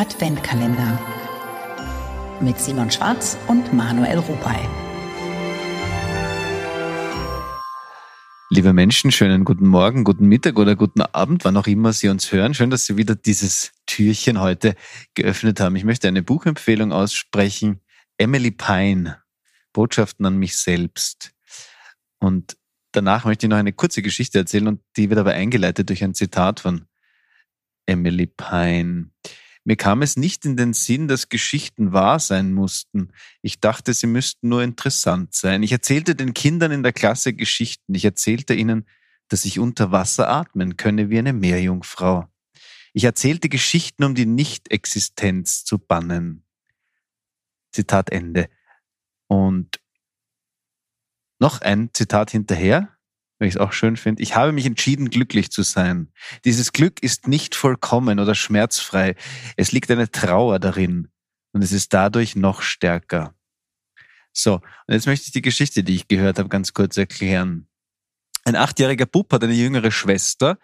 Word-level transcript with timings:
Adventkalender 0.00 0.98
mit 2.40 2.58
Simon 2.58 2.90
Schwarz 2.90 3.36
und 3.48 3.74
Manuel 3.74 4.16
Rupay. 4.16 4.66
Liebe 8.48 8.72
Menschen, 8.72 9.12
schönen 9.12 9.44
guten 9.44 9.66
Morgen, 9.66 10.04
guten 10.04 10.24
Mittag 10.24 10.58
oder 10.58 10.74
guten 10.74 11.02
Abend, 11.02 11.44
wann 11.44 11.54
auch 11.58 11.66
immer 11.66 11.92
Sie 11.92 12.08
uns 12.08 12.32
hören. 12.32 12.54
Schön, 12.54 12.70
dass 12.70 12.86
Sie 12.86 12.96
wieder 12.96 13.14
dieses 13.14 13.72
Türchen 13.84 14.40
heute 14.40 14.74
geöffnet 15.12 15.60
haben. 15.60 15.76
Ich 15.76 15.84
möchte 15.84 16.08
eine 16.08 16.22
Buchempfehlung 16.22 16.92
aussprechen. 16.92 17.82
Emily 18.16 18.52
Pine, 18.52 19.18
Botschaften 19.74 20.24
an 20.24 20.38
mich 20.38 20.56
selbst. 20.56 21.34
Und 22.18 22.56
danach 22.92 23.26
möchte 23.26 23.44
ich 23.44 23.50
noch 23.50 23.58
eine 23.58 23.74
kurze 23.74 24.00
Geschichte 24.00 24.38
erzählen 24.38 24.68
und 24.68 24.80
die 24.96 25.10
wird 25.10 25.20
aber 25.20 25.32
eingeleitet 25.32 25.90
durch 25.90 26.02
ein 26.02 26.14
Zitat 26.14 26.60
von 26.60 26.86
Emily 27.84 28.28
Pine. 28.28 29.10
Mir 29.64 29.76
kam 29.76 30.02
es 30.02 30.16
nicht 30.16 30.44
in 30.46 30.56
den 30.56 30.72
Sinn, 30.72 31.06
dass 31.06 31.28
Geschichten 31.28 31.92
wahr 31.92 32.18
sein 32.18 32.52
mussten. 32.52 33.12
Ich 33.42 33.60
dachte, 33.60 33.92
sie 33.92 34.06
müssten 34.06 34.48
nur 34.48 34.62
interessant 34.62 35.34
sein. 35.34 35.62
Ich 35.62 35.72
erzählte 35.72 36.14
den 36.14 36.32
Kindern 36.32 36.72
in 36.72 36.82
der 36.82 36.92
Klasse 36.92 37.34
Geschichten. 37.34 37.94
Ich 37.94 38.04
erzählte 38.04 38.54
ihnen, 38.54 38.86
dass 39.28 39.44
ich 39.44 39.58
unter 39.58 39.92
Wasser 39.92 40.28
atmen 40.28 40.76
könne 40.76 41.10
wie 41.10 41.18
eine 41.18 41.32
Meerjungfrau. 41.32 42.28
Ich 42.92 43.04
erzählte 43.04 43.48
Geschichten, 43.48 44.04
um 44.04 44.14
die 44.14 44.26
Nichtexistenz 44.26 45.64
zu 45.64 45.78
bannen. 45.78 46.44
Zitat 47.70 48.10
Ende. 48.10 48.48
Und 49.28 49.80
noch 51.38 51.60
ein 51.60 51.90
Zitat 51.92 52.30
hinterher 52.30 52.96
weil 53.40 53.48
ich 53.48 53.54
es 53.54 53.60
auch 53.60 53.72
schön 53.72 53.96
finde. 53.96 54.22
Ich 54.22 54.36
habe 54.36 54.52
mich 54.52 54.66
entschieden, 54.66 55.08
glücklich 55.10 55.50
zu 55.50 55.62
sein. 55.62 56.12
Dieses 56.44 56.72
Glück 56.72 57.02
ist 57.02 57.26
nicht 57.26 57.54
vollkommen 57.54 58.20
oder 58.20 58.34
schmerzfrei. 58.34 59.16
Es 59.56 59.72
liegt 59.72 59.90
eine 59.90 60.10
Trauer 60.10 60.58
darin 60.58 61.08
und 61.52 61.62
es 61.62 61.72
ist 61.72 61.92
dadurch 61.94 62.36
noch 62.36 62.60
stärker. 62.60 63.34
So, 64.32 64.56
und 64.86 64.94
jetzt 64.94 65.06
möchte 65.06 65.26
ich 65.26 65.32
die 65.32 65.42
Geschichte, 65.42 65.82
die 65.82 65.96
ich 65.96 66.06
gehört 66.06 66.38
habe, 66.38 66.50
ganz 66.50 66.74
kurz 66.74 66.96
erklären. 66.98 67.66
Ein 68.44 68.56
achtjähriger 68.56 69.06
Bub 69.06 69.32
hat 69.32 69.42
eine 69.42 69.54
jüngere 69.54 69.90
Schwester, 69.90 70.58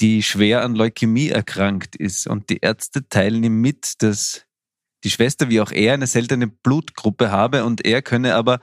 die 0.00 0.22
schwer 0.22 0.62
an 0.62 0.74
Leukämie 0.74 1.28
erkrankt 1.28 1.96
ist 1.96 2.26
und 2.28 2.48
die 2.48 2.58
Ärzte 2.58 3.08
teilen 3.08 3.42
ihm 3.42 3.60
mit, 3.60 4.02
dass 4.02 4.46
die 5.04 5.10
Schwester 5.10 5.50
wie 5.50 5.60
auch 5.60 5.72
er 5.72 5.94
eine 5.94 6.06
seltene 6.06 6.46
Blutgruppe 6.46 7.30
habe 7.30 7.64
und 7.64 7.84
er 7.84 8.02
könne 8.02 8.36
aber 8.36 8.60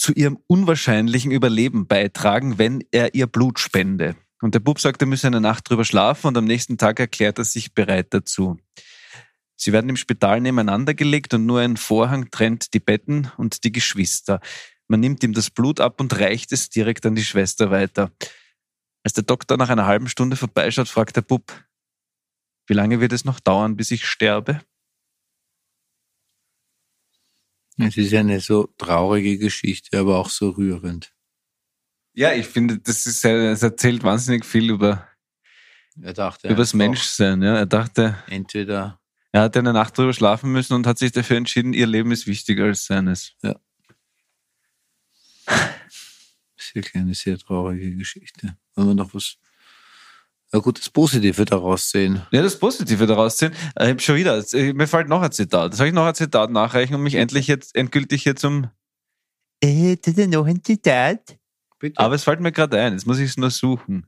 zu 0.00 0.12
ihrem 0.12 0.38
unwahrscheinlichen 0.46 1.30
Überleben 1.30 1.86
beitragen, 1.86 2.56
wenn 2.56 2.82
er 2.90 3.14
ihr 3.14 3.26
Blut 3.26 3.58
spende. 3.58 4.16
Und 4.40 4.54
der 4.54 4.60
Bub 4.60 4.80
sagt, 4.80 5.02
er 5.02 5.06
müsse 5.06 5.26
eine 5.26 5.42
Nacht 5.42 5.68
drüber 5.68 5.84
schlafen 5.84 6.28
und 6.28 6.38
am 6.38 6.46
nächsten 6.46 6.78
Tag 6.78 6.98
erklärt 6.98 7.36
er 7.36 7.44
sich 7.44 7.74
bereit 7.74 8.06
dazu. 8.14 8.58
Sie 9.56 9.74
werden 9.74 9.90
im 9.90 9.96
Spital 9.96 10.40
nebeneinander 10.40 10.94
gelegt 10.94 11.34
und 11.34 11.44
nur 11.44 11.60
ein 11.60 11.76
Vorhang 11.76 12.30
trennt 12.30 12.72
die 12.72 12.80
Betten 12.80 13.30
und 13.36 13.62
die 13.64 13.72
Geschwister. 13.72 14.40
Man 14.88 15.00
nimmt 15.00 15.22
ihm 15.22 15.34
das 15.34 15.50
Blut 15.50 15.80
ab 15.80 16.00
und 16.00 16.18
reicht 16.18 16.50
es 16.52 16.70
direkt 16.70 17.04
an 17.04 17.14
die 17.14 17.24
Schwester 17.24 17.70
weiter. 17.70 18.10
Als 19.04 19.12
der 19.12 19.24
Doktor 19.24 19.58
nach 19.58 19.68
einer 19.68 19.84
halben 19.84 20.08
Stunde 20.08 20.36
vorbeischaut, 20.36 20.88
fragt 20.88 21.16
der 21.16 21.22
Bub, 21.22 21.52
wie 22.66 22.74
lange 22.74 23.00
wird 23.00 23.12
es 23.12 23.26
noch 23.26 23.38
dauern, 23.38 23.76
bis 23.76 23.90
ich 23.90 24.06
sterbe? 24.06 24.62
Es 27.82 27.96
ist 27.96 28.14
eine 28.14 28.40
so 28.40 28.68
traurige 28.78 29.38
Geschichte, 29.38 29.98
aber 29.98 30.18
auch 30.18 30.30
so 30.30 30.50
rührend. 30.50 31.12
Ja, 32.12 32.32
ich 32.32 32.46
finde, 32.46 32.78
das 32.78 33.06
ist, 33.06 33.24
es 33.24 33.62
erzählt 33.62 34.02
wahnsinnig 34.02 34.44
viel 34.44 34.70
über, 34.70 35.06
er 36.02 36.12
dachte 36.12 36.48
über 36.48 36.56
das 36.56 36.74
Menschsein. 36.74 37.42
Ja, 37.42 37.56
er 37.56 37.66
dachte, 37.66 38.16
entweder 38.28 39.00
er 39.32 39.42
hat 39.42 39.56
eine 39.56 39.72
Nacht 39.72 39.96
drüber 39.96 40.12
schlafen 40.12 40.50
müssen 40.52 40.74
und 40.74 40.86
hat 40.86 40.98
sich 40.98 41.12
dafür 41.12 41.36
entschieden, 41.36 41.72
ihr 41.72 41.86
Leben 41.86 42.10
ist 42.10 42.26
wichtiger 42.26 42.64
als 42.64 42.86
seines. 42.86 43.34
Ja. 43.42 43.54
Das 45.46 46.66
ist 46.66 46.74
wirklich 46.74 46.96
eine 46.96 47.14
sehr 47.14 47.38
traurige 47.38 47.94
Geschichte. 47.96 48.56
Wenn 48.74 48.86
man 48.86 48.96
noch 48.96 49.14
was 49.14 49.38
ja 50.60 50.62
gut, 50.62 50.78
das 50.78 50.90
Positive 50.90 51.44
daraus 51.46 51.90
sehen. 51.90 52.22
Ja, 52.32 52.42
das 52.42 52.58
Positive 52.58 53.06
daraus 53.06 53.38
sehen. 53.38 53.52
Ich 53.80 53.88
habe 53.88 53.98
schon 53.98 54.16
wieder, 54.16 54.44
äh, 54.52 54.74
mir 54.74 54.86
fällt 54.86 55.08
noch 55.08 55.22
ein 55.22 55.32
Zitat. 55.32 55.74
Soll 55.74 55.86
ich 55.86 55.94
noch 55.94 56.04
ein 56.04 56.14
Zitat 56.14 56.50
nachreichen 56.50 56.94
und 56.94 57.02
mich 57.02 57.14
endlich 57.14 57.46
jetzt 57.46 57.74
endgültig 57.74 58.22
hier 58.22 58.36
zum 58.36 58.68
Äh, 59.62 59.96
das 59.96 60.18
ist 60.18 60.28
noch 60.28 60.46
ein 60.46 60.62
Zitat? 60.62 61.38
Bitte. 61.78 61.98
Aber 61.98 62.14
es 62.14 62.24
fällt 62.24 62.40
mir 62.40 62.52
gerade 62.52 62.78
ein, 62.78 62.92
jetzt 62.92 63.06
muss 63.06 63.18
ich 63.18 63.30
es 63.30 63.36
nur 63.38 63.50
suchen. 63.50 64.04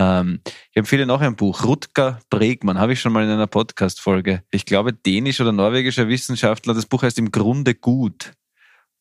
Ähm, 0.00 0.40
ich 0.72 0.76
empfehle 0.76 1.06
noch 1.06 1.20
ein 1.20 1.36
Buch, 1.36 1.64
Rutger 1.64 2.18
Bregmann, 2.30 2.80
habe 2.80 2.94
ich 2.94 3.00
schon 3.00 3.12
mal 3.12 3.22
in 3.22 3.30
einer 3.30 3.46
Podcast-Folge. 3.46 4.42
Ich 4.50 4.66
glaube, 4.66 4.92
dänisch 4.92 5.40
oder 5.40 5.52
norwegischer 5.52 6.08
Wissenschaftler, 6.08 6.74
das 6.74 6.86
Buch 6.86 7.04
heißt 7.04 7.18
im 7.18 7.30
Grunde 7.30 7.76
gut. 7.76 8.32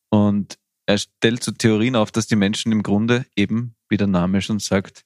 Und 0.09 0.59
er 0.86 1.00
stellt 1.00 1.44
so 1.44 1.51
Theorien 1.51 1.96
auf, 1.96 2.12
dass 2.12 2.28
die 2.28 2.36
Menschen 2.36 2.72
im 2.72 2.84
Grunde 2.84 3.25
eben, 3.36 3.75
wie 3.90 3.97
der 3.97 4.07
Name 4.07 4.41
schon 4.41 4.59
sagt, 4.59 5.03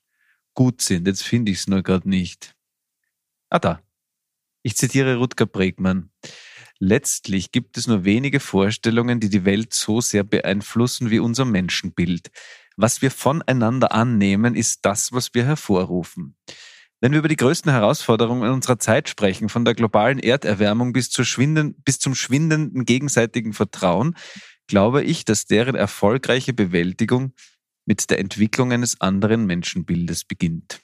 gut 0.54 0.82
sind. 0.82 1.08
Jetzt 1.08 1.24
finde 1.24 1.52
ich 1.52 1.60
es 1.60 1.68
nur 1.68 1.84
gerade 1.84 2.10
nicht. 2.10 2.56
Ah, 3.50 3.60
da. 3.60 3.82
Ich 4.64 4.76
zitiere 4.76 5.18
Rutger 5.18 5.46
Bregmann. 5.46 6.10
Letztlich 6.80 7.52
gibt 7.52 7.78
es 7.78 7.88
nur 7.88 8.04
wenige 8.04 8.40
Vorstellungen, 8.40 9.20
die 9.20 9.30
die 9.30 9.46
Welt 9.46 9.74
so 9.74 10.02
sehr 10.02 10.24
beeinflussen 10.24 11.12
wie 11.12 11.20
unser 11.20 11.46
Menschenbild. 11.46 12.32
Was 12.76 13.02
wir 13.02 13.12
voneinander 13.12 13.92
annehmen, 13.92 14.56
ist 14.56 14.80
das, 14.84 15.12
was 15.12 15.34
wir 15.34 15.46
hervorrufen. 15.46 16.36
Wenn 17.00 17.12
wir 17.12 17.20
über 17.20 17.28
die 17.28 17.36
größten 17.36 17.72
Herausforderungen 17.72 18.50
unserer 18.50 18.80
Zeit 18.80 19.10
sprechen, 19.10 19.50
von 19.50 19.66
der 19.66 19.76
globalen 19.76 20.20
Erderwärmung 20.20 20.94
bis, 20.94 21.10
bis 21.10 22.00
zum 22.00 22.16
schwindenden 22.16 22.86
gegenseitigen 22.86 23.54
Vertrauen, 23.54 24.16
glaube 24.68 25.04
ich, 25.04 25.26
dass 25.26 25.46
deren 25.46 25.76
erfolgreiche 25.76 26.54
Bewältigung 26.54 27.34
mit 27.86 28.10
der 28.10 28.20
Entwicklung 28.20 28.72
eines 28.72 29.02
anderen 29.02 29.46
Menschenbildes 29.46 30.24
beginnt. 30.24 30.82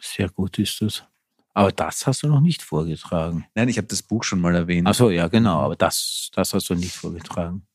Sehr 0.00 0.28
gut 0.28 0.58
ist 0.58 0.80
das. 0.80 1.04
Aber 1.52 1.72
das 1.72 2.06
hast 2.06 2.22
du 2.22 2.28
noch 2.28 2.40
nicht 2.40 2.62
vorgetragen. 2.62 3.46
Nein, 3.54 3.68
ich 3.68 3.76
habe 3.76 3.88
das 3.88 4.02
Buch 4.02 4.24
schon 4.24 4.40
mal 4.40 4.54
erwähnt. 4.54 4.86
Ach 4.88 4.94
so, 4.94 5.10
ja, 5.10 5.28
genau. 5.28 5.60
Aber 5.60 5.76
das, 5.76 6.30
das 6.32 6.54
hast 6.54 6.70
du 6.70 6.74
nicht 6.74 6.94
vorgetragen. 6.94 7.66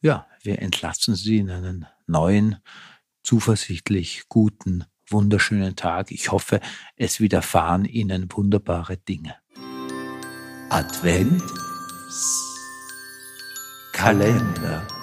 Ja, 0.00 0.26
wir 0.42 0.60
entlassen 0.60 1.14
Sie 1.14 1.38
in 1.38 1.50
einen 1.50 1.86
neuen, 2.06 2.56
zuversichtlich 3.22 4.24
guten, 4.28 4.84
wunderschönen 5.08 5.76
Tag. 5.76 6.10
Ich 6.10 6.32
hoffe, 6.32 6.60
es 6.96 7.20
widerfahren 7.20 7.84
Ihnen 7.84 8.28
wunderbare 8.32 8.96
Dinge. 8.96 9.36
Advent 10.70 11.42
Kalender. 13.92 14.97